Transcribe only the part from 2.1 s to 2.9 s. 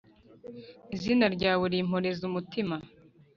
umutima,